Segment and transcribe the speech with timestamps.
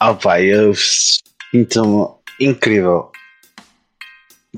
[0.00, 2.08] Ah pá, eu sinto-me
[2.40, 3.12] incrível.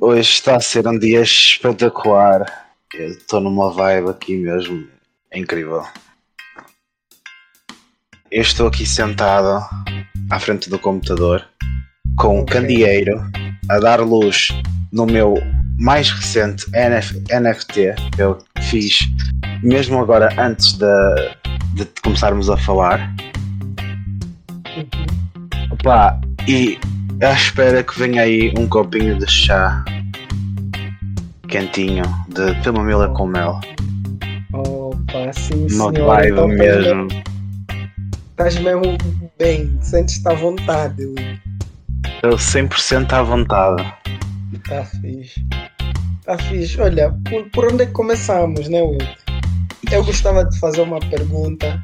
[0.00, 2.46] Hoje está a ser um dia espetacular.
[2.94, 4.88] Estou numa vibe aqui mesmo.
[5.30, 5.84] É incrível.
[8.30, 9.62] Eu estou aqui sentado
[10.30, 11.46] à frente do computador
[12.16, 13.22] com um candeeiro
[13.70, 14.48] a dar luz
[14.90, 15.34] no meu
[15.78, 18.38] mais recente NF NFT que eu
[18.70, 19.00] fiz
[19.62, 20.86] mesmo agora antes de,
[21.74, 23.14] de começarmos a falar.
[25.80, 26.78] Opa, e
[27.22, 29.84] à espera que venha aí um copinho de chá
[31.48, 33.60] quentinho de camomila com mel.
[34.52, 36.06] Opa, sim, Uma senhor.
[36.06, 37.08] vibe Então, mesmo.
[38.30, 38.98] Estás mesmo
[39.38, 41.38] bem, sentes-te à vontade, Will.
[42.16, 43.82] Estou 100% à vontade.
[44.68, 45.44] Tá fixe.
[46.24, 46.80] Tá fixe.
[46.80, 48.98] Olha, por, por onde é que começamos, né, Will?
[49.92, 51.82] Eu gostava de fazer uma pergunta.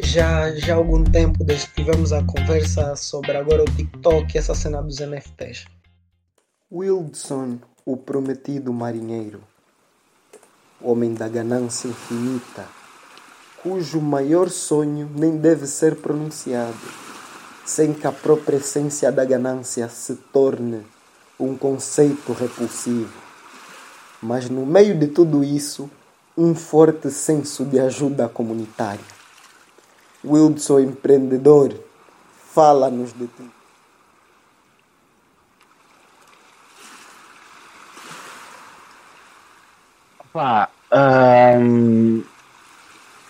[0.00, 4.38] Já, já há algum tempo desde que tivemos a conversa sobre agora o TikTok e
[4.38, 5.66] essa cena dos NFTs.
[6.70, 9.40] Wildson, o prometido marinheiro,
[10.80, 12.66] homem da ganância infinita,
[13.62, 16.76] cujo maior sonho nem deve ser pronunciado,
[17.64, 20.84] sem que a própria essência da ganância se torne
[21.38, 23.14] um conceito repulsivo.
[24.20, 25.88] Mas no meio de tudo isso,
[26.36, 29.13] um forte senso de ajuda comunitária.
[30.24, 31.74] Wildson empreendedor,
[32.52, 33.50] fala-nos de ti.
[40.92, 42.24] Hum,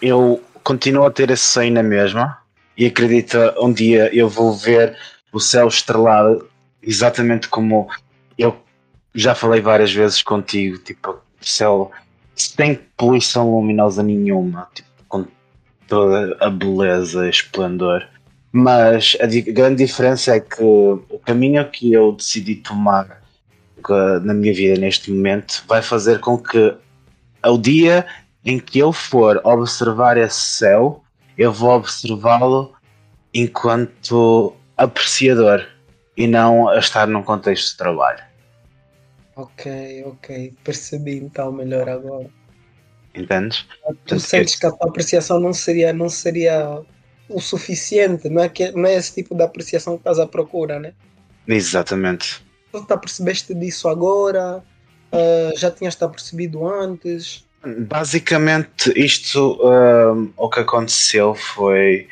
[0.00, 2.38] eu continuo a ter esse sonho na mesma
[2.76, 4.96] e acredito um dia eu vou ver
[5.30, 6.48] o céu estrelado
[6.82, 7.88] exatamente como
[8.38, 8.56] eu
[9.14, 11.90] já falei várias vezes contigo, tipo, o céu
[12.34, 14.88] sem poluição luminosa nenhuma, tipo,
[15.86, 18.06] toda a beleza e esplendor.
[18.52, 23.22] Mas a grande diferença é que o caminho que eu decidi tomar
[23.84, 26.74] que- na minha vida neste momento vai fazer com que
[27.42, 28.06] ao dia
[28.44, 31.02] em que eu for observar esse céu,
[31.36, 32.72] eu vou observá-lo
[33.32, 35.66] enquanto apreciador
[36.16, 38.22] e não a estar num contexto de trabalho.
[39.36, 40.54] Ok, ok.
[40.62, 42.30] Percebi então melhor agora.
[43.14, 43.66] Entendes?
[44.06, 46.80] Tu sentes que a tua apreciação não seria, não seria
[47.28, 50.78] o suficiente, não é, que, não é esse tipo de apreciação que estás à procura,
[50.78, 50.92] né?
[51.46, 52.44] Exatamente.
[52.72, 54.62] Tu te apercebeste disso agora?
[55.12, 57.44] Ah, já tinhas te apercebido antes?
[57.64, 62.08] Basicamente, isto hum, o que aconteceu foi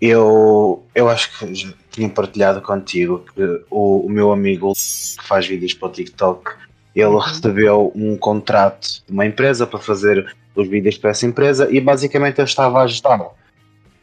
[0.00, 5.46] eu, eu acho que já tinha partilhado contigo que o, o meu amigo que faz
[5.46, 6.52] vídeos para o TikTok
[7.00, 7.18] ele Uhum.
[7.18, 12.38] recebeu um contrato de uma empresa para fazer os vídeos para essa empresa e basicamente
[12.38, 13.32] eu estava a ajudá-lo.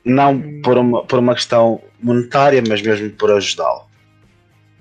[0.05, 0.61] Não Hum.
[0.63, 3.83] por uma, por uma questão monetária, mas mesmo por ajudá-lo.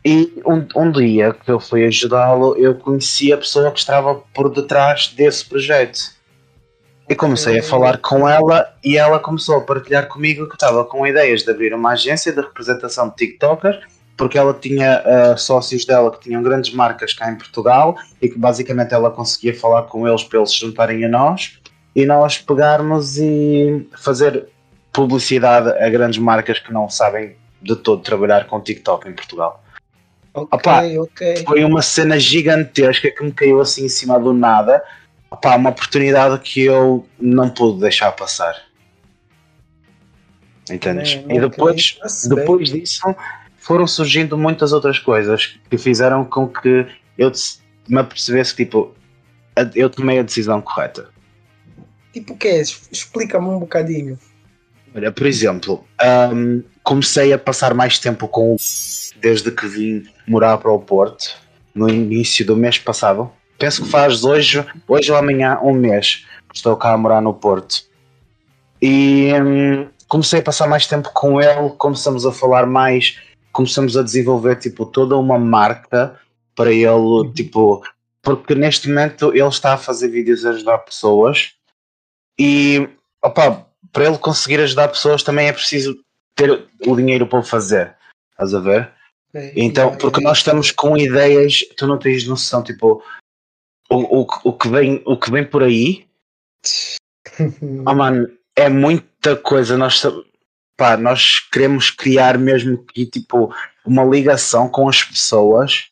[0.04, 4.50] E um, um dia que eu fui ajudá-lo, eu conheci a pessoa que estava por
[4.50, 6.00] detrás desse projeto.
[7.08, 7.68] E comecei a Ok.
[7.68, 11.72] falar com ela e ela começou a partilhar comigo que estava com ideias de abrir
[11.72, 13.78] uma agência de representação de TikTokers,
[14.16, 18.38] porque ela tinha ah, sócios dela que tinham grandes marcas cá em Portugal e que
[18.38, 21.58] basicamente ela conseguia falar com eles para eles se juntarem a nós
[21.94, 24.48] e nós pegarmos e fazer
[24.92, 29.62] publicidade a grandes marcas que não sabem de todo trabalhar com TikTok em Portugal.
[30.34, 31.44] Ok, Opa, ok.
[31.44, 34.82] Foi uma cena gigantesca que me caiu assim em cima do nada.
[35.30, 38.56] Opa, uma oportunidade que eu não pude deixar passar.
[40.70, 41.14] Entendes?
[41.14, 41.40] É, e ok.
[41.40, 41.98] depois,
[42.28, 43.02] depois disso
[43.62, 46.84] foram surgindo muitas outras coisas que fizeram com que
[47.16, 47.30] eu
[47.88, 48.92] me apercebesse que tipo,
[49.74, 51.08] eu tomei a decisão correta.
[52.12, 52.60] Tipo o que é?
[52.60, 54.18] Explica-me um bocadinho.
[54.94, 55.84] Olha, por exemplo,
[56.34, 58.56] hum, comecei a passar mais tempo com o
[59.20, 61.36] desde que vim morar para o Porto
[61.72, 63.30] no início do mês passado.
[63.58, 67.32] Penso que faz hoje, hoje ou amanhã, um mês que estou cá a morar no
[67.32, 67.84] Porto.
[68.82, 73.18] E hum, comecei a passar mais tempo com ele, começamos a falar mais,
[73.52, 76.18] começamos a desenvolver tipo toda uma marca
[76.54, 77.82] para ele, tipo,
[78.22, 81.54] porque neste momento ele está a fazer vídeos a ajudar pessoas
[82.38, 82.88] e
[83.22, 85.98] opa, para ele conseguir ajudar pessoas também é preciso
[86.34, 87.94] ter o dinheiro para o fazer.
[88.30, 88.90] Estás a ver?
[89.34, 90.28] Ok, Então, yeah, porque yeah.
[90.30, 93.02] nós estamos com ideias, tu não tens noção, tipo,
[93.90, 96.06] o, o, o, que, vem, o que vem por aí,
[97.86, 99.76] oh, mano, é muita coisa.
[99.76, 100.22] Nós, sa-
[100.82, 103.54] pá, nós queremos criar mesmo que, tipo,
[103.86, 105.84] uma ligação com as pessoas,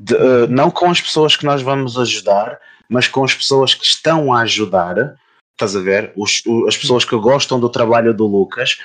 [0.00, 2.58] de, eh, não com as pessoas que nós vamos ajudar,
[2.88, 5.18] mas com as pessoas que estão a ajudar,
[5.52, 6.14] estás a ver?
[6.16, 8.78] Os, as pessoas que gostam do trabalho do Lucas,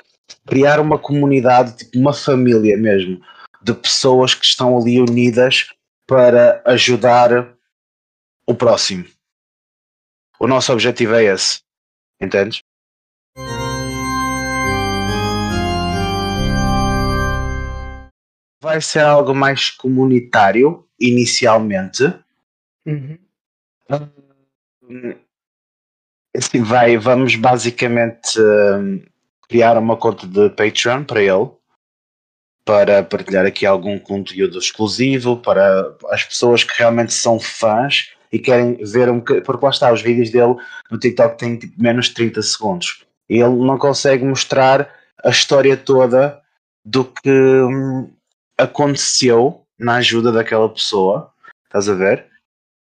[0.46, 3.18] criar uma comunidade, tipo uma família mesmo,
[3.62, 5.68] de pessoas que estão ali unidas
[6.06, 7.54] para ajudar
[8.46, 9.06] o próximo.
[10.38, 11.60] O nosso objetivo é esse.
[12.20, 12.62] Entendes?
[18.62, 22.04] Vai ser algo mais comunitário inicialmente.
[22.86, 23.18] Uhum.
[26.36, 29.04] Assim, vai, vamos basicamente um,
[29.48, 31.50] criar uma conta de Patreon para ele
[32.64, 38.76] para partilhar aqui algum conteúdo exclusivo para as pessoas que realmente são fãs e querem
[38.76, 40.54] ver um bocadinho, porque lá está, os vídeos dele
[40.88, 44.88] no TikTok têm tipo, menos de 30 segundos e ele não consegue mostrar
[45.24, 46.40] a história toda
[46.84, 48.08] do que hum,
[48.62, 51.32] aconteceu na ajuda daquela pessoa,
[51.64, 52.26] estás a ver?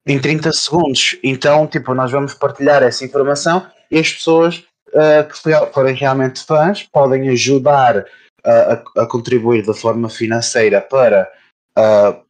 [0.06, 1.18] Em 30 segundos.
[1.24, 6.84] Então, tipo, nós vamos partilhar essa informação e as pessoas uh, que forem realmente fãs
[6.84, 8.06] podem ajudar
[8.44, 11.32] a, a, contribuir de forma financeira para
[11.78, 12.24] uh,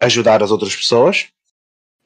[0.00, 1.28] ajudar as outras pessoas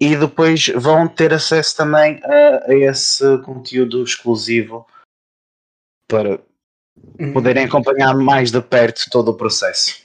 [0.00, 4.86] e depois vão ter acesso também a, a esse conteúdo exclusivo
[6.08, 6.40] para
[7.18, 7.32] uhum.
[7.32, 10.03] poderem acompanhar mais de perto todo o processo.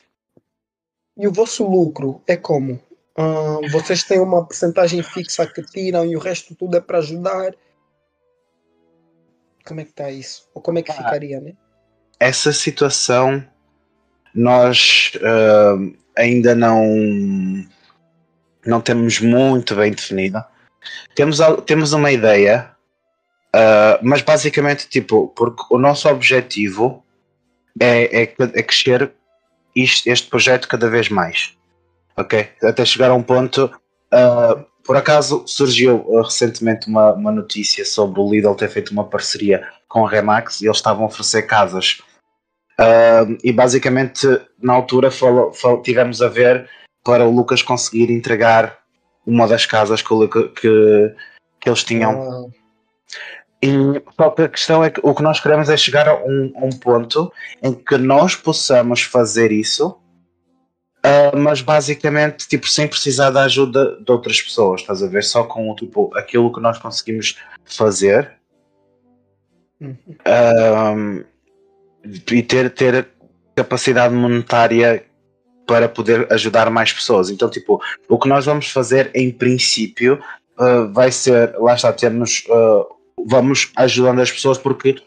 [1.19, 2.81] E o vosso lucro é como?
[3.17, 7.53] Uh, vocês têm uma porcentagem fixa que tiram e o resto tudo é para ajudar?
[9.65, 10.49] Como é que está isso?
[10.55, 11.51] Ou como é que ah, ficaria, né?
[12.17, 13.45] Essa situação
[14.33, 16.85] nós uh, ainda não
[18.65, 20.47] não temos muito bem definida.
[21.15, 22.71] Temos, temos uma ideia,
[23.53, 27.03] uh, mas basicamente, tipo, porque o nosso objetivo
[27.77, 29.11] é, é, é crescer
[29.75, 31.55] isto, este projeto cada vez mais.
[32.17, 32.49] Ok?
[32.63, 33.71] Até chegar a um ponto.
[34.13, 39.05] Uh, por acaso surgiu uh, recentemente uma, uma notícia sobre o Lidl ter feito uma
[39.05, 42.01] parceria com a Remax e eles estavam a oferecer casas.
[43.43, 44.25] e basicamente,
[44.61, 46.69] na altura, falo, falo, tivemos a ver
[47.03, 48.79] para o Lucas conseguir entregar
[49.25, 51.15] uma das casas que, que,
[51.59, 52.51] que eles tinham.
[53.61, 56.53] E só que a questão é que o que nós queremos é chegar a um,
[56.55, 59.89] um ponto em que nós possamos fazer isso,
[61.05, 65.23] uh, mas basicamente tipo, sem precisar da ajuda de outras pessoas, estás a ver?
[65.23, 68.31] Só com tipo, aquilo que nós conseguimos fazer
[69.81, 69.95] uhum.
[70.25, 71.25] uh,
[72.31, 73.09] e ter, ter
[73.55, 75.03] capacidade monetária
[75.69, 77.29] para poder ajudar mais pessoas.
[77.29, 80.19] Então, tipo, o que nós vamos fazer em princípio
[80.57, 85.01] uh, vai ser, lá está, termos, uh, vamos ajudando as pessoas porque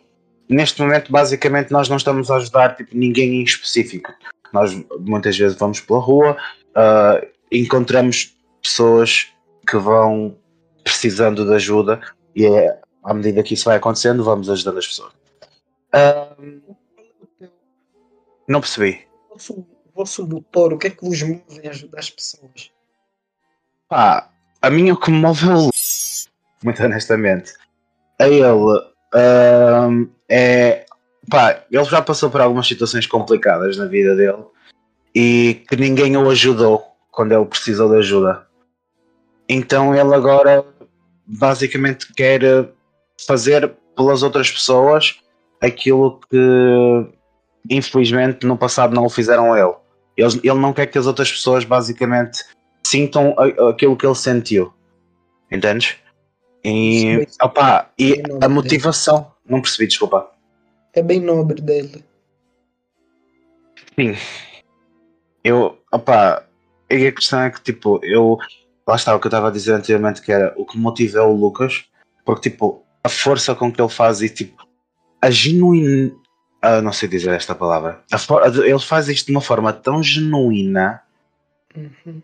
[0.49, 4.13] neste momento basicamente nós não estamos a ajudar tipo, ninguém em específico.
[4.53, 6.37] Nós muitas vezes vamos pela rua,
[6.71, 9.29] uh, encontramos pessoas
[9.69, 10.37] que vão
[10.85, 12.01] precisando de ajuda
[12.35, 15.13] e é, à medida que isso vai acontecendo, vamos ajudando as pessoas.
[18.47, 19.07] não percebi
[19.95, 22.71] vosso motor, o que é que vos move em ajudar as pessoas?
[23.89, 24.31] Pá,
[24.61, 25.71] a minha o que me move é o
[26.65, 27.53] muito honestamente.
[28.23, 30.85] A ele é
[31.29, 34.45] pá, ele já passou por algumas situações complicadas na vida dele
[35.13, 38.47] e que ninguém o ajudou quando ele precisou de ajuda.
[39.49, 40.65] Então ele agora
[41.27, 42.69] basicamente quer
[43.27, 45.21] fazer pelas outras pessoas
[45.61, 47.07] aquilo que
[47.69, 49.75] infelizmente no passado não o fizeram a ele.
[50.17, 52.45] Ele, ele não quer que as outras pessoas basicamente
[52.87, 53.35] sintam
[53.69, 54.73] aquilo que ele sentiu.
[55.51, 55.97] Entendes?
[56.65, 59.33] E, opa, e a motivação.
[59.45, 60.31] Não percebi, desculpa.
[60.93, 62.05] É bem nobre dele.
[63.99, 64.15] Sim.
[65.43, 66.47] Eu, opa,
[66.91, 68.39] e a questão é que, tipo, eu.
[68.87, 71.23] Lá está o que eu estava a dizer anteriormente, que era o que motiva é
[71.23, 71.85] o Lucas,
[72.25, 74.67] porque, tipo, a força com que ele faz e, tipo,
[75.21, 76.13] a genuína
[76.65, 78.05] Uh, não sei dizer esta palavra.
[78.65, 81.03] ele faz isto de uma forma tão genuína
[81.77, 82.23] uhum.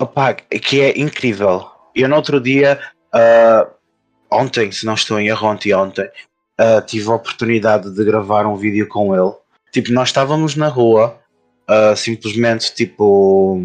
[0.00, 1.70] opa, que é incrível.
[1.94, 2.80] Eu no outro dia,
[3.16, 3.70] uh,
[4.30, 6.08] ontem, se não estou em erro, ontem, ontem
[6.60, 9.34] uh, tive a oportunidade de gravar um vídeo com ele.
[9.72, 11.18] Tipo, nós estávamos na rua,
[11.96, 13.60] simplesmente tipo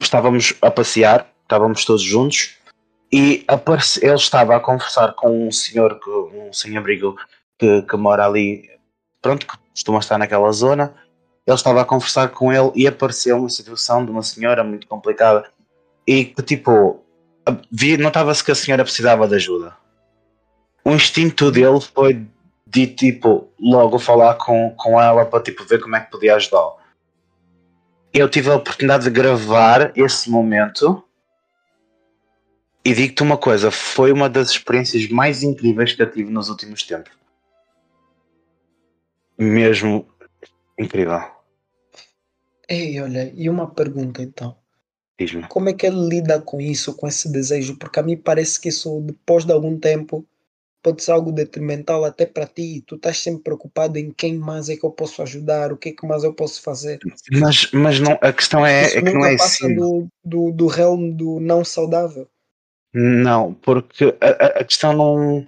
[0.00, 2.56] estávamos a passear, estávamos todos juntos
[3.12, 5.98] e aparece, ele estava a conversar com um senhor,
[6.34, 7.16] um sem-abrigo
[7.58, 8.68] que, que mora ali,
[9.22, 10.94] pronto, que costuma estar naquela zona.
[11.46, 15.48] Ele estava a conversar com ele e apareceu uma situação de uma senhora muito complicada
[16.06, 17.00] e que tipo
[17.98, 19.76] notava-se que a senhora precisava de ajuda.
[20.84, 22.26] O instinto dele foi
[22.66, 26.76] de tipo logo falar com, com ela para tipo ver como é que podia ajudá-la.
[28.12, 31.02] Eu tive a oportunidade de gravar esse momento
[32.86, 36.84] E digo-te uma coisa, foi uma das experiências mais incríveis que eu tive nos últimos
[36.84, 37.12] tempos.
[39.36, 40.06] Mesmo
[40.78, 41.20] incrível.
[42.68, 44.56] Ei, olha, e uma pergunta então.
[45.18, 45.48] Diz-me.
[45.48, 47.78] Como é que ele lida com isso, com esse desejo?
[47.78, 50.26] Porque a mim parece que isso, depois de algum tempo,
[50.82, 52.84] pode ser algo detrimental até para ti.
[52.86, 55.92] Tu estás sempre preocupado em quem mais é que eu posso ajudar, o que é
[55.92, 57.00] que mais eu posso fazer.
[57.32, 59.74] Mas, mas não, a questão é, é que não é passa assim.
[59.74, 62.28] Do, do, do realm do não saudável.
[62.94, 65.46] Não, porque a, a questão não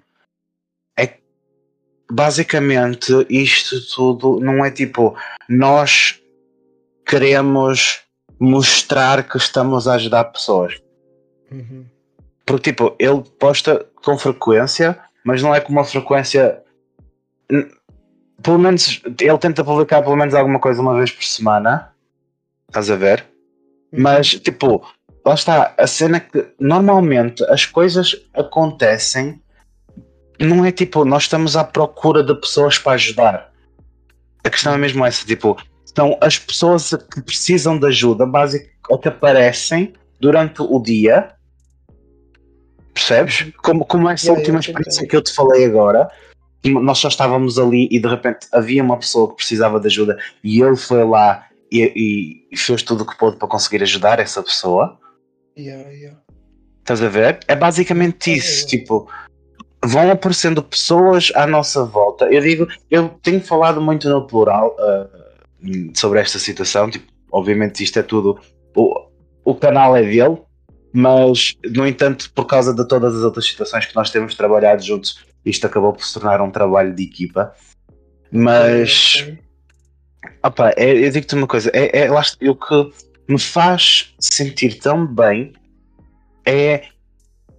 [0.98, 1.18] é
[2.10, 5.16] basicamente isto tudo não é tipo
[5.48, 6.20] nós
[7.06, 8.02] queremos
[8.38, 10.80] mostrar que estamos a ajudar pessoas.
[11.50, 11.84] Uhum.
[12.46, 16.62] Porque tipo, ele posta com frequência, mas não é com uma frequência.
[18.42, 21.92] Pelo menos ele tenta publicar pelo menos alguma coisa uma vez por semana.
[22.68, 23.26] Estás a ver?
[23.92, 24.02] Uhum.
[24.02, 24.86] Mas tipo,
[25.24, 29.42] lá está, a cena que normalmente as coisas acontecem,
[30.40, 33.52] não é tipo, nós estamos à procura de pessoas para ajudar.
[34.44, 35.60] A questão é mesmo essa, tipo,
[35.94, 41.32] são as pessoas que precisam de ajuda, basicamente, ou que aparecem durante o dia,
[42.92, 43.52] percebes?
[43.62, 46.08] Como, como essa Yeah, última experiência que eu te falei agora,
[46.64, 50.60] nós só estávamos ali e de repente havia uma pessoa que precisava de ajuda e
[50.60, 54.98] ele foi lá e, e fez tudo o que pôde para conseguir ajudar essa pessoa.
[55.56, 56.18] Yeah, yeah.
[56.80, 57.40] Estás a ver?
[57.46, 58.66] É basicamente isso.
[58.66, 59.08] Tipo,
[59.84, 62.24] vão aparecendo pessoas à nossa volta.
[62.32, 65.27] Eu digo, eu tenho falado muito no plural ah,
[65.94, 66.90] sobre esta situação.
[66.90, 68.38] Tipo, obviamente, isto é tudo.
[68.76, 69.08] O,
[69.44, 70.38] o canal é dele,
[70.92, 75.24] mas, no entanto, por causa de todas as outras situações que nós temos trabalhado juntos,
[75.44, 77.54] isto acabou por se tornar um trabalho de equipa.
[78.30, 79.26] Mas.
[80.42, 82.92] Opa, é, eu digo-te uma coisa, é, é lá o que
[83.28, 85.52] me faz sentir tão bem
[86.44, 86.74] é,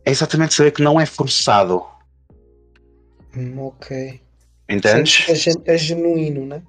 [0.06, 1.84] é exatamente saber que não é forçado,
[3.36, 4.20] Hum, ok.
[4.68, 5.48] entendes?
[5.48, 6.64] É, é genuíno, né?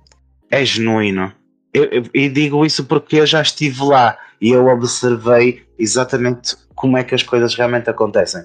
[0.51, 1.33] É genuíno.
[1.73, 6.97] Eu, eu- e digo isso porque eu já estive lá e eu observei exatamente como
[6.97, 8.45] é que as coisas realmente acontecem.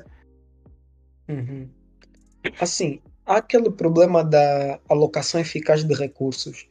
[1.28, 1.68] Uhum.
[2.60, 6.68] Assim, há aquele problema da alocação eficaz de recursos.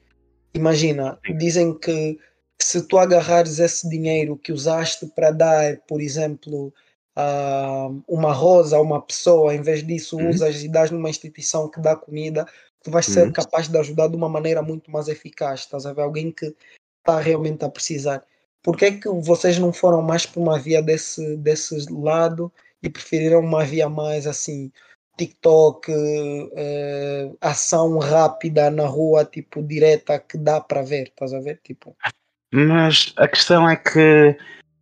[0.54, 1.36] Imagina, Sim.
[1.36, 2.18] dizem que
[2.62, 6.72] se tu agarrares esse dinheiro que usaste para dar, por exemplo,
[8.06, 10.30] uma rosa a uma pessoa, em vez disso Uhum.
[10.30, 12.46] usas e dás numa instituição que dá comida,
[12.84, 13.32] tu vais ser Uhum.
[13.32, 16.02] capaz de ajudar de uma maneira muito mais eficaz, estás a ver?
[16.02, 16.54] Alguém que
[17.00, 18.22] está realmente a precisar.
[18.62, 22.88] Por que é que vocês não foram mais por uma via desse, desse lado e
[22.88, 24.70] preferiram uma via mais assim,
[25.16, 25.92] TikTok,
[26.56, 31.60] eh, ação rápida na rua, tipo, direta, que dá para ver, estás a ver?
[31.62, 31.96] Tipo,
[32.52, 34.36] Mas a questão é que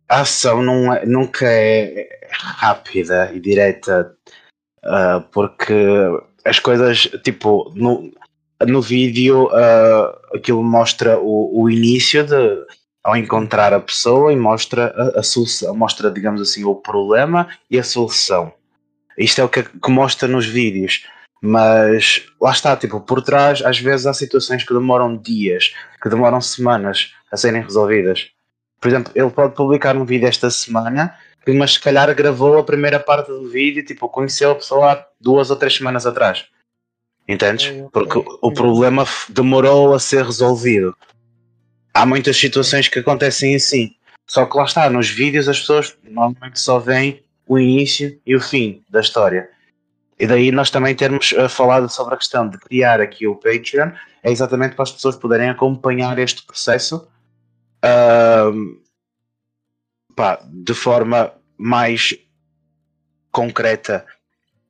[0.09, 4.15] a ação não é- nunca é rápida e direta,
[4.83, 5.73] ah, porque
[6.45, 8.11] as coisas, tipo, no,
[8.61, 12.65] no vídeo, ah, aquilo mostra o, o início de,
[13.03, 17.77] ao encontrar a pessoa e mostra a, a solução, mostra, digamos assim, o problema e
[17.77, 18.53] a solução.
[19.17, 21.05] Isto é o que, que mostra nos vídeos.
[21.45, 26.39] Mas lá está, tipo, por trás, às vezes há situações que demoram dias, que demoram
[26.39, 28.29] semanas a serem resolvidas.
[28.79, 31.13] Por exemplo, ele pode publicar um vídeo esta semana,
[31.51, 35.49] mas se calhar gravou a primeira parte do vídeo, tipo, conheceu a pessoa há duas
[35.49, 36.45] ou três semanas atrás.
[37.27, 37.71] Entendes?
[37.91, 40.95] Porque o- problema demorou a ser resolvido.
[41.93, 43.91] Há muitas situações que acontecem assim.
[44.27, 48.39] Só que lá está, nos vídeos as pessoas normalmente só veem o início e o
[48.41, 49.49] fim da história.
[50.19, 53.91] E daí nós também termos eh, falado sobre a questão de criar aqui o Patreon,
[54.23, 57.07] é exatamente para as pessoas poderem acompanhar este processo
[57.81, 58.77] ahm,
[60.15, 62.15] pá, de forma mais
[63.31, 64.05] concreta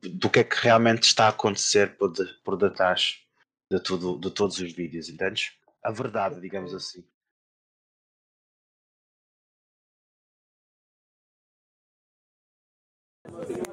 [0.02, 3.18] do que é que realmente está a acontecer por, de- por detrás
[3.70, 5.52] de, tudo, de todos os vídeos, entendes?
[5.82, 7.04] A verdade, digamos assim.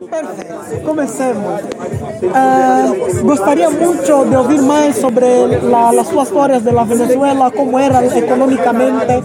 [0.10, 1.62] Perfecto, comencemos.
[2.22, 7.80] Eh, gostaria mucho de oír más sobre la- las suas historias de la Venezuela, cómo
[7.80, 9.22] era económicamente.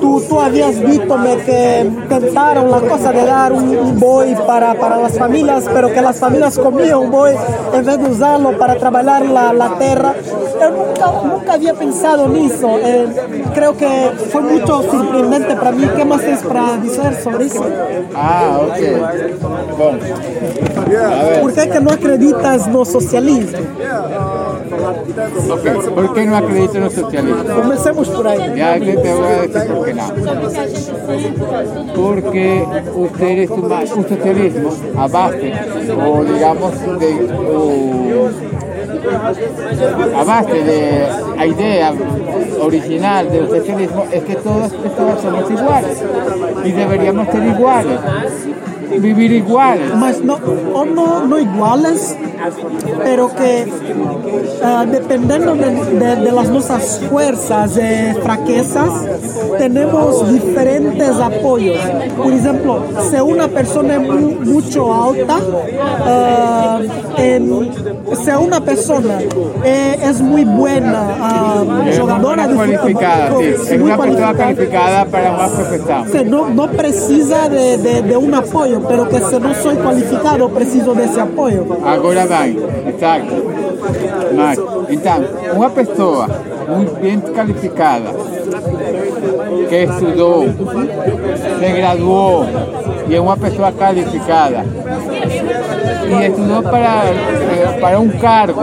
[0.00, 4.96] Tú, tú habías me que tentaron la cosa de dar un, un boi para, para
[4.98, 7.34] las familias, pero que las familias comían un boi
[7.72, 10.14] en vez de usarlo para trabajar la, la tierra.
[10.60, 12.78] Yo nunca, nunca había pensado nisso.
[12.82, 13.06] Eh,
[13.54, 15.88] creo que fue mucho sorprendente para mí.
[15.96, 17.64] ¿Qué más es para decir sobre eso?
[18.14, 19.43] Ah, ok.
[19.78, 19.98] Bom,
[21.40, 23.58] ¿Por qué que no acreditas no socialismo?
[25.50, 27.44] Ok, ¿por qué no acredito en el socialismo?
[27.54, 28.52] Comencemos por ahí.
[28.56, 30.04] Ya te, voy a decir por qué no.
[31.94, 35.52] Porque ustedes un, un socialismo a base,
[36.06, 38.30] o digamos, de, o,
[40.16, 41.92] a base de la idea
[42.60, 46.02] original del socialismo es que todas las personas somos iguales
[46.64, 47.98] y deberíamos ser iguales,
[49.00, 49.94] vivir iguales.
[49.96, 52.16] Mas no, o no, no iguales,
[53.02, 53.66] pero que
[54.62, 58.90] ah, dependiendo de, de- de las nuestras fuerzas y fraquezas,
[59.58, 61.76] tenemos diferentes apoyos.
[62.16, 65.38] Por ejemplo, si una persona es mu- mucho alta,
[66.00, 66.80] ah,
[67.16, 67.70] en-
[68.22, 69.18] si una persona
[69.64, 73.72] eh, es muy buena Es jugadora de cualificada, fútbol, sí.
[73.74, 76.04] Es muy una cualificada, calificada para más perfección.
[76.12, 80.48] Sí, no, no precisa de, de- de un apoyo, pero que si no soy cualificado,
[80.50, 81.64] preciso de ese apoyo.
[81.86, 82.56] Agora vai,
[82.88, 83.34] exacto.
[84.34, 84.58] Mas,
[84.90, 85.24] então,
[85.54, 86.28] uma pessoa
[86.68, 88.10] muito bem calificada,
[89.68, 90.46] que estudou,
[91.58, 92.46] se graduou
[93.08, 94.64] e é uma pessoa qualificada
[96.08, 97.02] e estudou para,
[97.80, 98.62] para um cargo,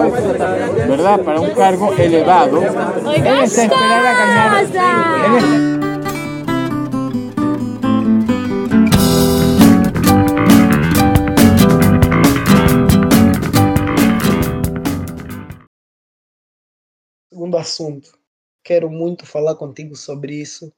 [0.87, 1.19] ¿verdad?
[1.19, 5.70] Para um cargo elevado, ele está esperando a ganhar.
[17.61, 18.17] Assunto,
[18.63, 20.73] quero muito falar contigo sobre isso.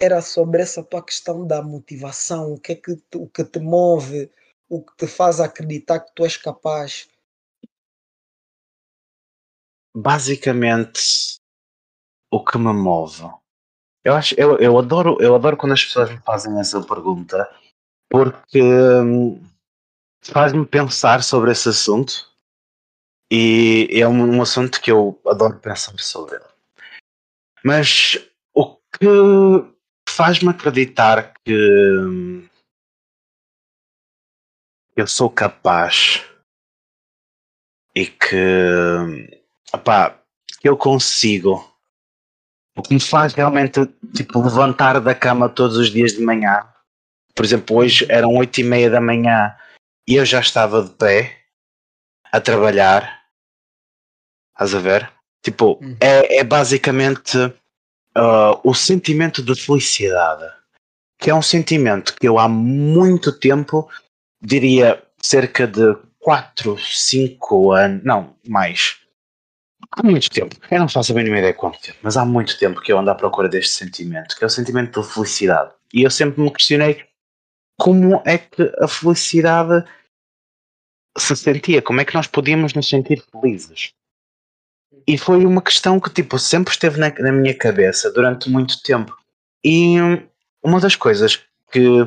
[0.00, 4.30] Era sobre essa tua questão da motivação, o que é que o que te move,
[4.68, 7.08] o que te faz acreditar que tu és capaz.
[9.98, 11.40] basicamente
[12.30, 13.28] o que me move.
[14.04, 17.50] Eu acho, eu, eu adoro, eu adoro quando as pessoas me fazem essa pergunta
[18.10, 19.42] porque hum,
[20.22, 22.27] faz-me pensar sobre esse assunto
[23.30, 26.44] e é um, um assunto que eu adoro pensar sobre ele.
[27.64, 28.18] Mas
[28.54, 29.06] o que
[30.08, 32.48] faz-me acreditar que
[34.96, 36.24] eu sou capaz
[37.94, 39.38] e que
[39.72, 40.20] opá,
[40.62, 41.64] eu consigo.
[42.76, 46.64] O que me faz realmente tipo, levantar da cama todos os dias de manhã.
[47.34, 49.54] Por exemplo, hoje eram oito e meia da manhã
[50.06, 51.42] e eu já estava de pé
[52.30, 53.17] a trabalhar.
[54.58, 55.08] Estás a ver?
[55.42, 55.96] Tipo, Uhum.
[56.00, 57.38] é, é basicamente
[58.16, 60.44] ah, o sentimento de felicidade.
[61.20, 63.88] Que é um sentimento que eu há muito tempo,
[64.42, 68.98] diria cerca de 4, 5 anos, não, mais.
[69.92, 72.80] Há muito tempo, eu não faço a mínima ideia quanto tempo, mas há muito tempo
[72.80, 75.72] que eu ando à procura deste sentimento, que é o sentimento de felicidade.
[75.94, 77.04] E eu sempre me questionei
[77.78, 79.84] como é que a felicidade
[81.16, 83.92] se sentia, como é que nós podíamos nos sentir felizes.
[85.08, 89.16] E foi uma questão que tipo, sempre esteve na, na minha cabeça durante muito tempo.
[89.64, 89.96] E
[90.62, 91.42] uma das coisas
[91.72, 92.06] que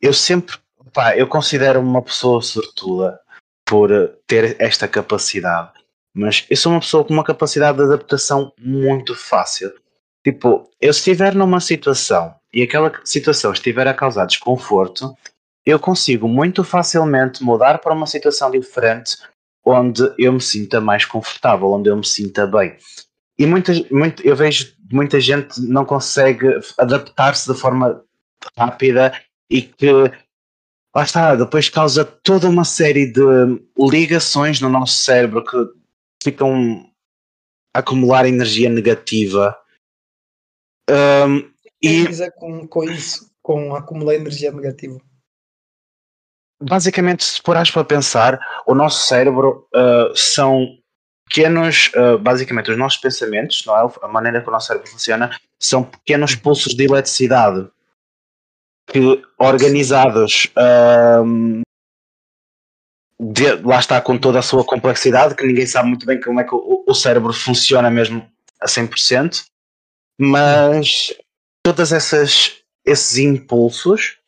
[0.00, 0.56] eu sempre,
[0.92, 3.20] pá, eu considero uma pessoa sortuda
[3.64, 3.90] por
[4.26, 5.72] ter esta capacidade
[6.16, 9.70] mas eu sou uma pessoa com uma capacidade de adaptação muito fácil.
[10.24, 15.14] Tipo, eu estiver numa situação e aquela situação estiver a causar desconforto,
[15.64, 19.18] eu consigo muito facilmente mudar para uma situação diferente
[19.66, 22.76] onde eu me sinta mais confortável, onde eu me sinta bem.
[23.38, 26.46] E muitas, muito, eu vejo muita gente não consegue
[26.78, 28.02] adaptar-se de forma
[28.56, 29.12] rápida
[29.50, 29.90] e que
[30.94, 33.20] lá está, depois causa toda uma série de
[33.78, 35.56] ligações no nosso cérebro que
[36.22, 36.88] ficam
[37.74, 39.56] a acumular energia negativa.
[40.88, 41.50] Um,
[41.82, 44.98] E com, com isso, com acumular energia negativa.
[46.60, 50.66] Basicamente, se parares para pensar, o nosso cérebro uh, são
[51.28, 53.90] pequenos, uh, basicamente, os nossos pensamentos, não é?
[54.02, 57.68] a maneira que o nosso cérebro funciona, são pequenos pulsos de eletricidade
[58.88, 60.48] que organizados
[61.24, 61.62] um,
[63.18, 66.44] de- lá está com toda a sua complexidade, que ninguém sabe muito bem como é
[66.44, 69.44] que o, o cérebro funciona mesmo a 100%,
[70.18, 71.12] mas
[71.64, 74.18] todas essas esses impulsos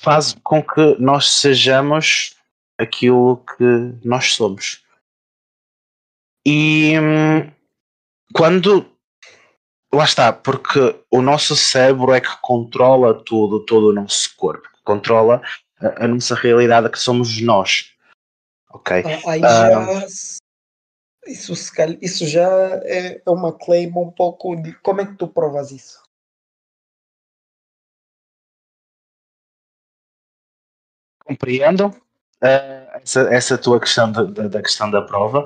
[0.00, 2.36] fazem com que nós sejamos
[2.78, 3.64] aquilo que
[4.04, 4.84] nós somos.
[6.46, 7.50] E hum,
[8.32, 8.90] quando
[9.92, 10.78] lá está, porque
[11.10, 15.42] o nosso cérebro é que controla tudo, todo o nosso corpo, controla
[15.80, 17.92] a, a nossa realidade que somos nós.
[18.70, 19.02] Ok?
[19.04, 19.70] Ah, Aí Ah.
[19.70, 20.06] já.
[21.26, 22.48] Isso, se calhar- isso já
[22.84, 24.72] é é uma claim um pouco de.
[24.80, 26.02] Como é que tu provas isso?
[31.28, 31.94] Compreendo
[32.42, 35.44] eh, essa, essa tua questão da, da- da questão da prova.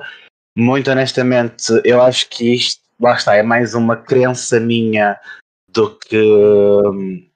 [0.55, 5.19] muito honestamente, eu acho que isto, lá está, é mais uma crença minha
[5.67, 7.29] do que hum,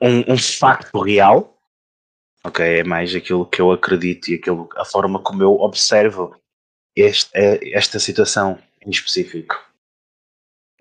[0.00, 1.54] um, um facto real.
[2.44, 6.34] Ok, é mais aquilo que eu acredito e aquilo, a forma como eu observo
[6.96, 9.54] este, eh, esta situação em específico.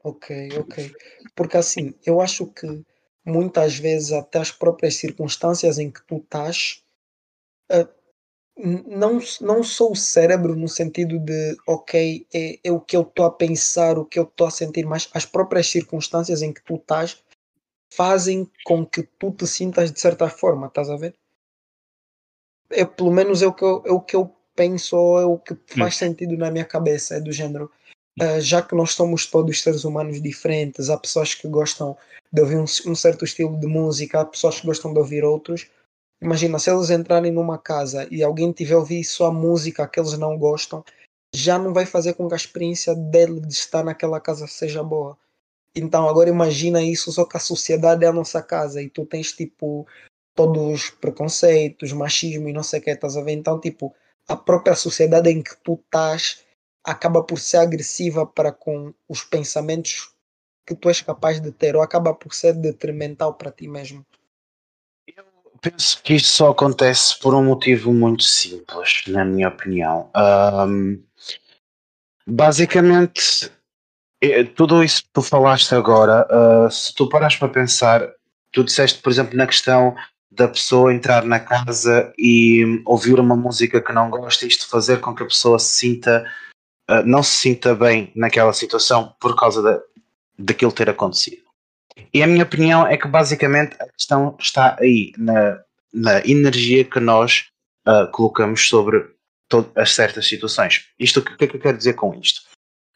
[0.01, 0.95] Ok, ok.
[1.35, 2.67] Porque assim, eu acho que
[3.27, 6.81] muitas vezes até as próprias circunstâncias em que tu estás
[7.71, 7.97] uh,
[8.57, 13.25] não, não sou o cérebro no sentido de ok, é, é o que eu estou
[13.25, 16.75] a pensar, o que eu estou a sentir, mas as próprias circunstâncias em que tu
[16.75, 17.23] estás
[17.93, 21.15] fazem com que tu te sintas de certa forma, estás a ver?
[22.69, 25.55] É, pelo menos é o que eu, é o que eu penso, é o que
[25.67, 25.99] faz hum.
[25.99, 27.71] sentido na minha cabeça, é do género.
[28.19, 31.95] Uh, já que nós somos todos seres humanos diferentes, há pessoas que gostam
[32.33, 35.67] de ouvir um, um, certo estilo de música, há pessoas que gostam de ouvir outros.
[36.19, 40.17] Imagina, se eles entrarem numa casa e alguém tiver a ouvir só música que eles
[40.17, 40.83] não gostam,
[41.33, 45.15] já não vai fazer com que a experiência dele de estar naquela casa seja boa.
[45.75, 49.31] Então agora imagina isso só que a sociedade é a nossa casa e tu tens
[49.31, 49.85] tipo
[50.33, 53.33] todos os preconceitos, machismo e não sei o que, estás a ver?
[53.33, 53.93] Então tipo,
[54.27, 56.43] a própria sociedade em que tu estás
[56.87, 60.13] acaba por ser agressiva para com os pensamentos
[60.65, 64.05] que tu és capaz de ter ou acaba por ser detrimental para ti mesmo?
[65.05, 65.25] Eu
[65.61, 70.09] penso que isto só acontece por um motivo muito simples, na minha opinião.
[70.15, 71.03] Um,
[72.25, 73.51] basicamente,
[74.21, 78.09] é, tudo isso que tu falaste agora, uh, se tu paras para pensar,
[78.51, 79.93] tu disseste, por exemplo, na questão
[80.31, 85.13] da pessoa entrar na casa e ouvir uma música que não gosta, isto fazer com
[85.13, 86.23] que a pessoa se sinta
[86.89, 89.79] uh, não se sinta bem naquela situação por causa da,
[90.37, 91.43] daquilo ter acontecido.
[92.13, 95.59] E a minha opinião é que basicamente a questão está aí, na,
[95.93, 97.49] na energia que nós
[97.87, 99.15] uh, colocamos sobre
[99.75, 100.87] as certas situações.
[100.99, 102.41] Isto, o que é que eu quero dizer com isto?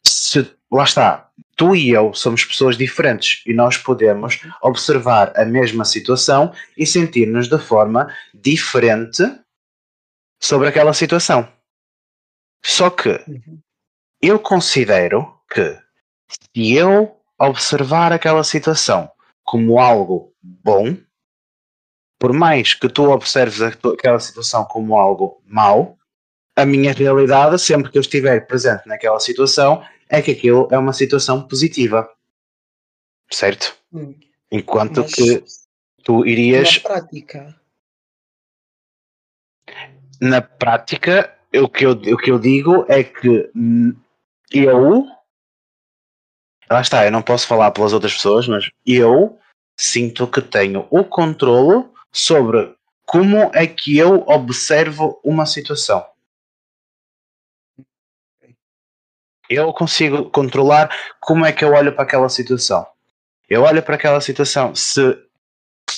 [0.06, 5.86] Se, lá está, tu e eu somos pessoas diferentes e nós podemos observar a mesma
[5.86, 9.24] situação e sentir-nos de forma diferente
[10.40, 11.48] sobre aquela situação.
[12.64, 13.62] Só que uhum
[14.22, 15.78] eu considero que
[16.30, 19.12] se eu observar aquela situação
[19.44, 20.96] como algo bom,
[22.20, 25.98] por mais que tu observes aquela situação como algo mau,
[26.56, 30.94] a minha realidade, sempre que eu estiver presente naquela situação, é que aquilo é uma
[30.94, 32.10] situação positiva.
[33.32, 33.76] Certo?
[33.92, 34.14] Hum.
[34.52, 35.44] Enquanto Mas que
[36.04, 36.76] tu irias.
[36.76, 37.62] Na prática.
[40.20, 43.50] Na prática, o que eu, o que eu digo é que
[44.52, 45.08] eu.
[46.70, 49.38] Lá está, eu não posso falar pelas outras pessoas, mas eu
[49.78, 56.06] sinto que tenho o controle sobre como é que eu observo uma situação.
[59.50, 62.88] Eu consigo controlar como é que eu olho para aquela situação.
[63.50, 64.74] Eu olho para aquela situação.
[64.74, 65.02] Se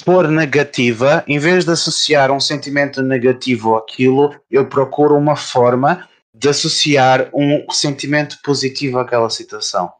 [0.04, 6.50] for negativa, em vez de associar um sentimento negativo àquilo, eu procuro uma forma de
[6.50, 9.92] associar um sentimento positivo àquela situação.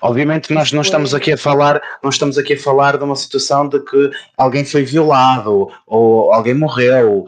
[0.00, 3.68] Obviamente nós não estamos aqui a falar, não estamos aqui a falar de uma situação
[3.68, 7.26] de que alguém foi violado ou alguém morreu.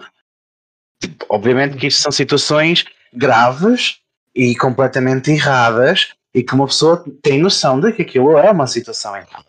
[1.28, 3.98] Obviamente que isto são situações graves
[4.34, 9.16] e completamente erradas e que uma pessoa tem noção de que aquilo é uma situação
[9.16, 9.46] errada.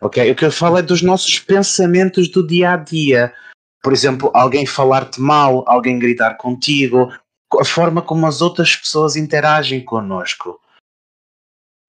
[0.00, 0.30] Ok?
[0.30, 3.34] O que eu falo é dos nossos pensamentos do dia a dia.
[3.82, 7.12] Por exemplo, alguém falar-te mal, alguém gritar contigo,
[7.54, 10.60] a forma como as outras pessoas interagem connosco.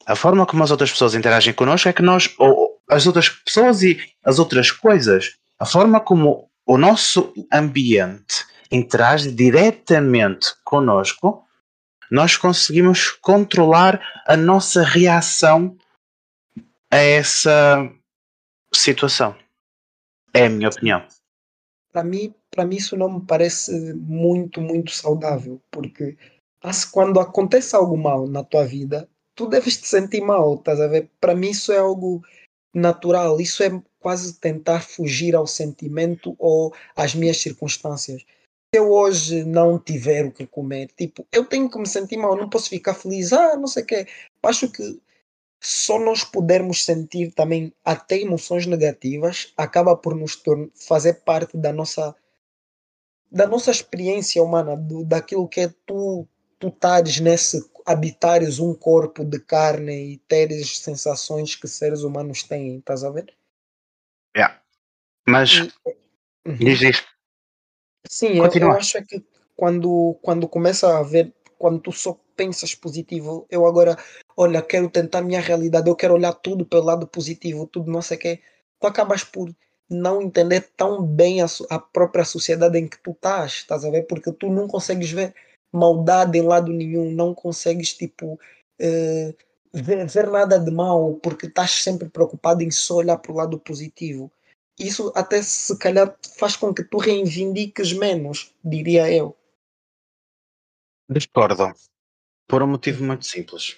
[0.05, 3.83] A forma como as outras pessoas interagem connosco é que nós, ou as outras pessoas
[3.83, 11.45] e as outras coisas, a forma como o nosso ambiente interage diretamente connosco,
[12.09, 15.77] nós conseguimos controlar a nossa reação
[16.89, 17.89] a essa
[18.73, 19.35] situação.
[20.33, 21.05] É a minha opinião.
[21.91, 26.17] Para mim, para mim isso não me parece muito, muito saudável, porque
[26.91, 31.07] quando acontece algo mal na tua vida, tu deves te sentir mal, estás a ver?
[31.21, 32.23] Para mim isso é algo
[32.73, 38.23] natural, isso é quase tentar fugir ao sentimento ou às minhas circunstâncias.
[38.73, 42.35] Se eu hoje não tiver o que comer, tipo, eu tenho que me sentir mal,
[42.35, 44.07] não posso ficar feliz, ah, não sei o quê.
[44.41, 44.99] Acho que
[45.61, 50.41] só nós pudermos sentir também até emoções negativas acaba por nos
[50.73, 52.15] fazer parte da nossa
[53.31, 56.27] da nossa experiência humana, do, daquilo que é tu,
[56.59, 62.77] tu estares nesse, habitares um corpo de carne e teres sensações que seres humanos têm,
[62.77, 63.33] estás a ver?
[64.35, 64.61] Yeah.
[65.27, 65.69] Mas e,
[66.45, 66.55] uhum.
[66.55, 67.03] diz
[68.09, 69.23] Sim, eu, eu, acho que
[69.55, 73.97] quando, quando começa a haver quando tu só pensas positivo, eu agora,
[74.35, 78.17] olha, quero tentar minha realidade, eu quero olhar tudo pelo lado positivo, tudo não sei
[78.17, 78.41] o quê,
[78.79, 79.49] tu acabas por
[79.89, 84.03] não entender tão bem a, a, própria sociedade em que tu estás, estás a ver?
[84.03, 85.33] Porque tu não consegues ver
[85.71, 89.37] maldade em lado nenhum, não consegues, tipo, uh,
[89.73, 93.59] ver, ver, nada de mal, porque estás sempre preocupado em só olhar para o lado
[93.59, 94.31] positivo.
[94.79, 99.35] Isso até se calhar faz com que tu reivindiques menos, diria eu.
[101.09, 101.73] Discordo.
[102.47, 103.77] Por um motivo muito simples.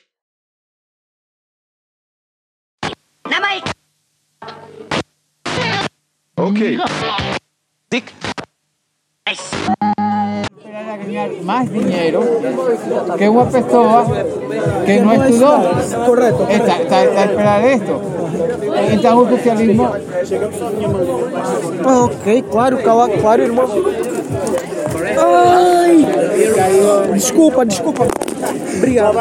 [6.39, 6.59] Ok.
[7.91, 8.13] Dick.
[10.89, 12.23] a ganhar más dinero
[13.17, 14.05] que una persona
[14.85, 16.05] que no estudió.
[16.05, 16.47] Correcto.
[16.49, 18.01] Está, está, está a esperar esto.
[18.91, 19.91] Então o socialismo.
[21.85, 22.77] Ok, claro,
[23.21, 23.67] claro, irmão.
[25.17, 26.05] Ai!
[27.13, 28.07] Desculpa, desculpa.
[28.77, 29.15] Obrigado.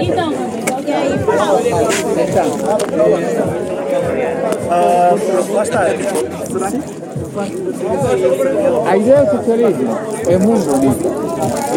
[0.00, 0.32] Então,
[0.86, 1.12] e aí,
[5.54, 5.80] Lá está.
[8.86, 11.08] A idea del socialismo es muy bonita,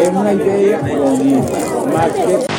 [0.00, 1.58] es una idea bonita,
[1.92, 2.58] más que...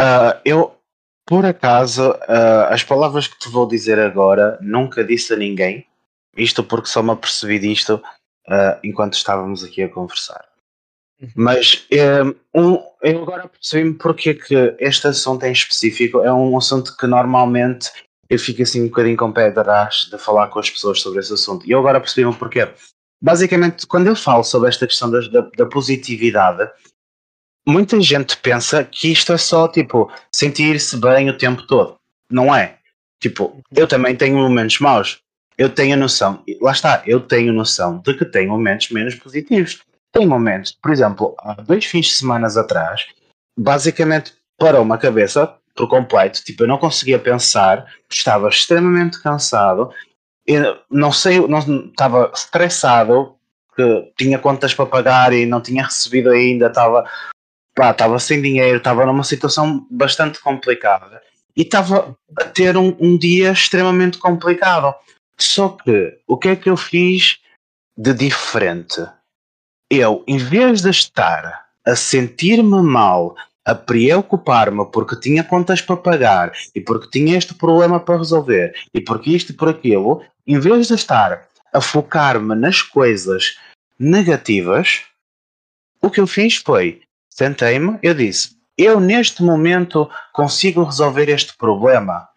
[0.00, 0.76] Uh, eu,
[1.26, 5.86] por acaso, uh, as palavras que te vou dizer agora nunca disse a ninguém.
[6.36, 8.02] Isto porque só me apercebi disto
[8.48, 10.44] uh, enquanto estávamos aqui a conversar.
[11.34, 11.86] Mas
[12.54, 17.06] um, eu agora percebi-me porque é que este assunto em específico é um assunto que
[17.06, 17.90] normalmente
[18.28, 21.32] eu fico assim um bocadinho com pé atrás de falar com as pessoas sobre esse
[21.32, 21.66] assunto.
[21.66, 22.68] E eu agora percebi-me porquê.
[23.22, 26.70] Basicamente, quando eu falo sobre esta questão da, da, da positividade,
[27.66, 31.96] muita gente pensa que isto é só tipo sentir-se bem o tempo todo.
[32.30, 32.78] Não é?
[33.20, 35.18] Tipo, eu também tenho momentos maus.
[35.56, 39.80] Eu tenho a noção, lá está, eu tenho noção de que tenho momentos menos positivos.
[40.14, 43.04] Tem momentos, por exemplo, há dois fins de semana atrás,
[43.58, 46.42] basicamente parou uma cabeça por completo.
[46.44, 49.90] Tipo, eu não conseguia pensar, estava extremamente cansado,
[50.88, 53.34] não sei, não estava estressado,
[53.74, 57.04] que tinha contas para pagar e não tinha recebido ainda, estava
[57.74, 61.20] pá, estava sem dinheiro, estava numa situação bastante complicada
[61.56, 64.94] e estava a ter um, um, dia extremamente complicado.
[65.36, 67.40] Só que o que é que eu fiz
[67.96, 69.04] de diferente?
[69.90, 76.52] Eu, em vez de estar a sentir-me mal, a preocupar-me porque tinha contas para pagar
[76.74, 80.88] e porque tinha este problema para resolver e porque isto e por aquilo, em vez
[80.88, 83.58] de estar a focar-me nas coisas
[83.98, 85.02] negativas,
[86.02, 92.28] o que eu fiz foi Sentei-me, eu disse: Eu neste momento consigo resolver este problema?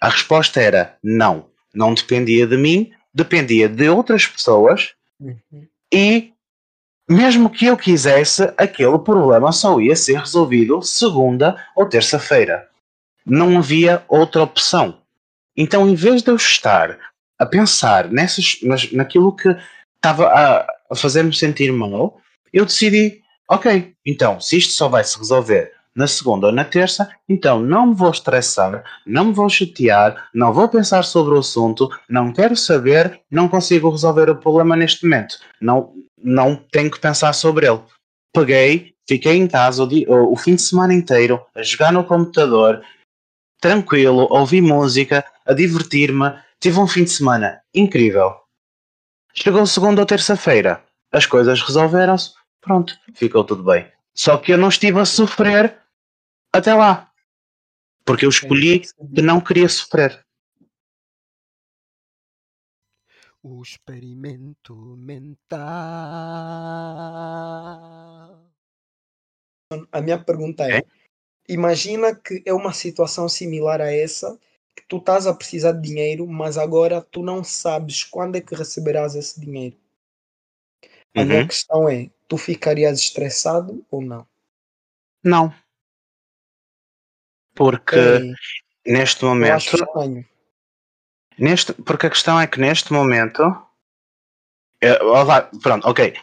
[0.00, 1.46] A resposta era não.
[1.72, 5.68] Não dependia de mim, dependia de outras pessoas uhum.
[5.94, 6.31] e
[7.12, 12.68] mesmo que eu quisesse, aquele problema só ia ser resolvido segunda ou terça-feira.
[13.24, 14.98] Não havia outra opção.
[15.56, 16.98] Então, em vez de eu estar
[17.38, 18.58] a pensar nessas,
[18.92, 19.54] naquilo que
[19.96, 22.20] estava a, a fazer-me sentir mal,
[22.52, 23.22] eu decidi
[23.52, 27.88] Ok, então, se isto só vai se resolver na segunda ou na terça, então não
[27.88, 32.56] me vou estressar, não me vou chatear, não vou pensar sobre o assunto, não quero
[32.56, 37.80] saber, não consigo resolver o problema neste momento, não, não tenho que pensar sobre ele.
[38.34, 42.82] Peguei, fiquei em casa o, dia, o, fim de semana inteiro a jogar no computador,
[43.60, 48.34] tranquilo, a ouvir música, a divertir-me, tive um fim de semana incrível.
[49.34, 53.90] Chegou segunda ou terça-feira, as coisas resolveram-se, Pronto, ficou tudo bem.
[54.14, 55.80] Só que eu não estive a sofrer
[56.52, 57.10] até lá.
[58.04, 60.24] Porque eu escolhi que não queria sofrer.
[63.42, 65.60] O experimento mental.
[69.90, 70.82] A minha pergunta é: é?
[71.48, 74.38] imagina que é uma situação similar a essa,
[74.76, 78.54] que tu estás a precisar de dinheiro, mas agora tu não sabes quando é que
[78.54, 79.76] receberás esse dinheiro.
[81.14, 81.26] A uhum.
[81.26, 84.26] minha questão é: tu ficarias estressado ou não?
[85.22, 85.54] Não.
[87.54, 88.32] Porque Ei,
[88.86, 89.76] neste momento.
[91.38, 93.42] Neste, porque a questão é que neste momento.
[94.80, 94.98] Eu,
[95.62, 96.18] pronto, ok.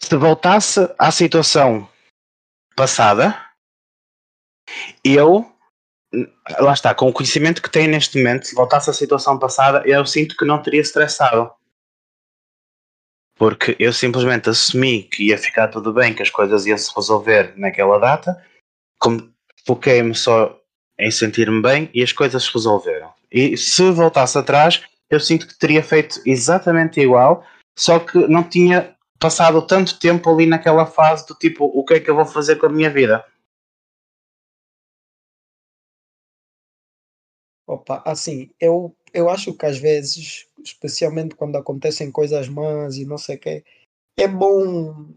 [0.00, 1.88] Se voltasse à situação
[2.74, 3.40] passada,
[5.04, 5.48] eu
[6.58, 10.04] lá está, com o conhecimento que tenho neste momento, se voltasse à situação passada, eu
[10.04, 11.54] sinto que não teria estressado.
[13.36, 17.54] Porque eu simplesmente assumi que ia ficar tudo bem, que as coisas iam se resolver
[17.56, 18.42] naquela data,
[19.66, 20.60] foquei-me só
[20.98, 23.12] em sentir-me bem e as coisas se resolveram.
[23.30, 27.44] E se voltasse atrás, eu sinto que teria feito exatamente igual,
[27.76, 32.00] só que não tinha passado tanto tempo ali naquela fase do tipo, o que é
[32.00, 33.24] que eu vou fazer com a minha vida?
[37.66, 43.18] Opa, assim, eu, eu acho que às vezes, especialmente quando acontecem coisas más e não
[43.18, 43.64] sei o quê,
[44.16, 45.08] é bom,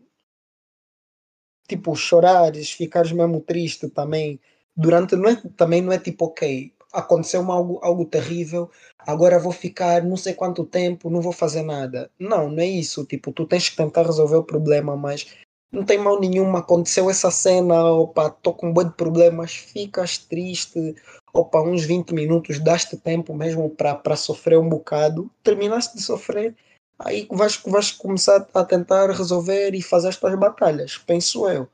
[1.67, 4.39] tipo, chorares, ficares mesmo triste também.
[4.75, 10.03] Durante, não é, também não é tipo, ok, aconteceu algo, algo terrível, agora vou ficar
[10.03, 12.09] não sei quanto tempo, não vou fazer nada.
[12.19, 13.05] Não, não é isso.
[13.05, 15.27] Tipo, tu tens que tentar resolver o problema, mas
[15.71, 16.59] não tem mal nenhuma.
[16.59, 20.95] Aconteceu essa cena, opa, tô com um boi de problemas, ficas triste,
[21.33, 26.55] opa, uns 20 minutos, daste tempo mesmo para sofrer um bocado, terminaste de sofrer,
[26.97, 31.67] aí vais, vais começar a tentar resolver e fazer as tuas batalhas, penso eu.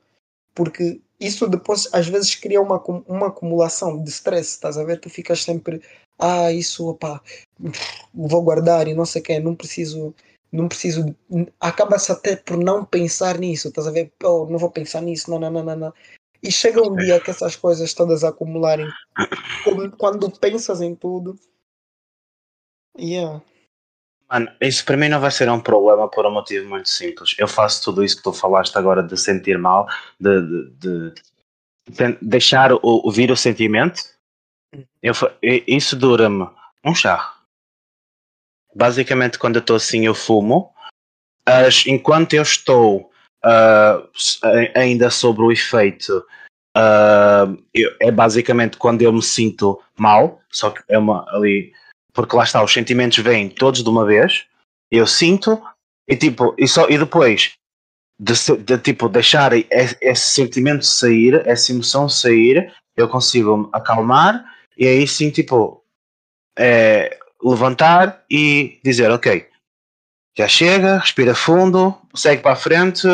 [0.54, 5.00] Porque isso depois às vezes cria uma, uma acumulação de stress, estás a ver?
[5.00, 5.80] Tu ficas sempre,
[6.18, 7.22] ah, isso, opa,
[8.12, 10.14] vou guardar e não sei o que, não preciso,
[10.52, 11.16] não preciso,
[11.58, 14.12] acaba-se até por não pensar nisso, estás a ver?
[14.22, 15.94] Oh, não vou pensar nisso, não, não, não, não, não.
[16.42, 18.88] E chega um dia que essas coisas todas acumularem,
[19.96, 21.38] quando pensas em tudo,
[22.98, 23.40] yeah.
[24.32, 27.34] Mano, isso para mim não vai ser um problema por um motivo muito simples.
[27.38, 29.86] Eu faço tudo isso que tu falaste agora de sentir mal,
[30.18, 31.14] de, de,
[31.90, 34.00] de deixar o, o, vir o sentimento.
[35.02, 35.12] Eu,
[35.66, 36.48] isso dura-me
[36.82, 37.31] um chá.
[38.74, 40.72] Basicamente, quando eu estou assim, eu fumo.
[41.46, 43.10] As, enquanto eu estou
[43.44, 44.08] uh,
[44.74, 46.24] ainda sobre o efeito,
[46.76, 51.72] uh, eu, é basicamente quando eu me sinto mal, só que é uma ali
[52.12, 54.46] porque lá está, os sentimentos vêm todos de uma vez,
[54.90, 55.60] eu sinto,
[56.06, 57.54] e tipo, e, só, e depois
[58.20, 64.44] de, de tipo deixar esse, sentimento sair, essa emoção sair, eu consigo acalmar
[64.76, 65.82] e aí sim, tipo,
[66.58, 69.48] é, levantar e dizer, ok,
[70.36, 73.06] já chega, respira fundo, segue para a frente,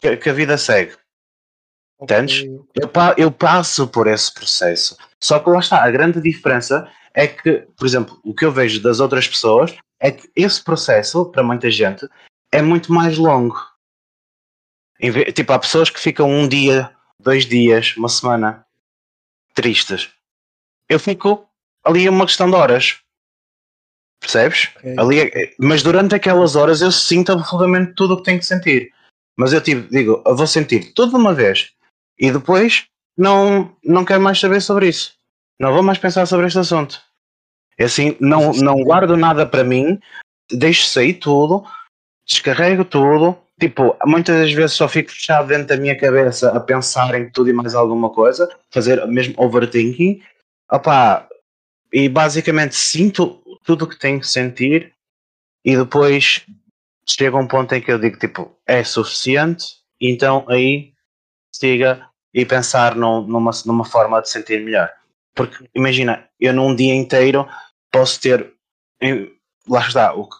[0.00, 0.92] que, que a vida segue.
[1.98, 2.16] Okay.
[2.16, 2.44] Entendes?
[2.74, 4.96] Eu, eu passo por esse processo.
[5.22, 8.82] Só que lá está, a grande diferença é que, por exemplo, o que eu vejo
[8.82, 12.06] das outras pessoas é que esse processo, para muita gente,
[12.52, 13.56] é muito mais longo.
[15.34, 18.66] Tipo, há pessoas que ficam um dia, dois dias, uma semana
[19.54, 20.10] tristes.
[20.88, 21.48] Eu fico
[21.84, 23.00] ali uma questão de horas.
[24.20, 24.70] Percebes?
[24.76, 24.94] Okay.
[24.98, 28.92] Ali, é, mas durante aquelas horas eu sinto absolutamente tudo o que tenho que sentir.
[29.36, 31.72] Mas eu tipo, digo, eu vou sentir tudo de uma vez
[32.18, 35.14] e depois não, não quero mais saber sobre isso.
[35.60, 37.00] Não vou mais pensar sobre este assunto.
[37.78, 40.00] É assim, não, não guardo nada para mim,
[40.50, 41.64] deixo sair tudo,
[42.26, 43.36] descarrego tudo.
[43.58, 47.48] Tipo, muitas das vezes só fico fechado dentro da minha cabeça a pensar em tudo
[47.48, 50.22] e mais alguma coisa, fazer mesmo overthinking.
[50.70, 51.26] Opa,
[51.92, 54.94] e basicamente sinto tudo o que tenho que sentir
[55.64, 56.46] e depois
[57.06, 59.66] chega um ponto em que eu digo tipo, é suficiente,
[60.00, 60.92] então aí
[61.52, 64.90] siga e pensar numa, numa forma de sentir melhor.
[65.34, 67.46] Porque imagina, eu num dia inteiro
[67.90, 68.52] posso ter.
[69.68, 70.36] Lá está, o que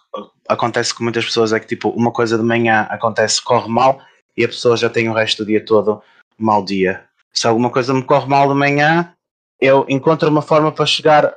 [0.48, 4.00] acontece com muitas pessoas é que tipo, uma coisa de manhã acontece, corre mal
[4.36, 6.02] e a pessoa já tem o resto do dia todo
[6.38, 7.04] mau dia.
[7.32, 9.12] Se alguma coisa me corre mal de manhã,
[9.60, 11.34] eu encontro uma forma para chegar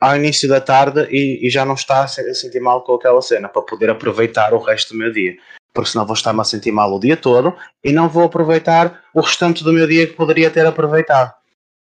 [0.00, 3.48] ao início da tarde e, e já não está a sentir mal com aquela cena,
[3.48, 5.36] para poder aproveitar o resto do meu dia.
[5.72, 9.20] Porque senão vou estar-me a sentir mal o dia todo e não vou aproveitar o
[9.20, 11.32] restante do meu dia que poderia ter aproveitado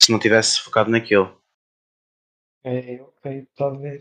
[0.02, 1.38] se não tivesse focado naquilo.
[2.64, 4.00] Ok, ok, estou a ver.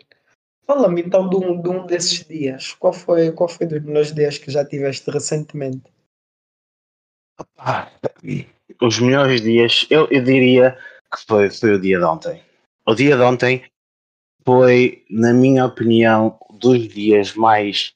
[0.66, 2.74] Fala-me então de um, de um desses dias.
[2.74, 5.90] Qual foi, qual foi dos melhores dias que já tiveste recentemente?
[7.57, 7.90] Ah,
[8.83, 10.76] os melhores dias, eu, eu diria
[11.11, 12.42] que foi, foi o dia de ontem.
[12.87, 13.64] O dia de ontem
[14.48, 17.94] foi, na minha opinião, dos dias mais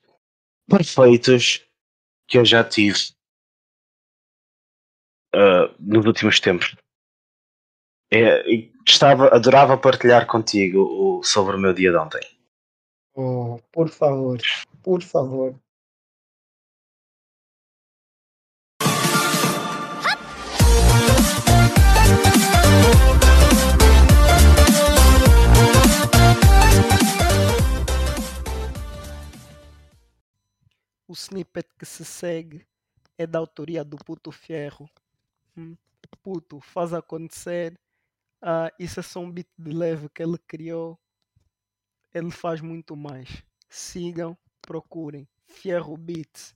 [0.68, 1.66] perfeitos
[2.28, 2.98] que eu já tive
[5.34, 6.77] uh, nos últimos tempos.
[8.12, 8.44] É,
[8.87, 12.20] estava, adorava partilhar contigo o, sobre o meu dia de ontem.
[13.14, 14.38] Oh, por favor,
[14.83, 15.58] por favor.
[31.13, 32.67] O snippet que se segue
[33.19, 34.88] é da autoria do Puto Fierro.
[35.54, 35.77] Hum,
[36.23, 37.79] puto, faz acontecer
[38.40, 40.98] ah, isso é só um beat de leve que ele criou.
[42.15, 43.44] Ele faz muito mais.
[43.69, 45.29] Sigam, procurem.
[45.44, 46.54] Fierro Beats.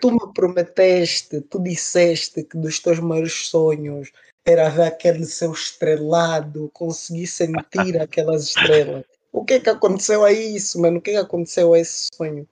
[0.00, 4.10] Tu me prometeste, tu disseste que dos teus maiores sonhos
[4.44, 9.04] era ver aquele céu estrelado, conseguir sentir aquelas estrelas.
[9.32, 10.98] O que é que aconteceu a isso, mano?
[10.98, 12.48] O que é que aconteceu a esse sonho?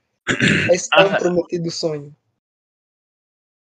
[0.70, 2.14] A esse tão prometido sonho?